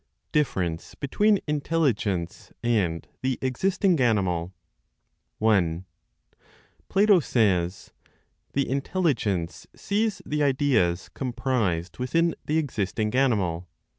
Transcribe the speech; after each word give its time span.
DIFFERENCE 0.31 0.95
BETWEEN 0.95 1.41
INTELLIGENCE 1.45 2.51
AND 2.63 3.07
THE 3.21 3.37
EXISTING 3.43 3.99
ANIMAL. 3.99 4.51
1. 5.37 5.85
Plato 6.89 7.19
says, 7.19 7.93
"The 8.53 8.67
intelligence 8.67 9.67
sees 9.75 10.19
the 10.25 10.41
ideas 10.41 11.07
comprised 11.13 11.99
within 11.99 12.33
the 12.45 12.57
existing 12.57 13.13
animal." 13.13 13.67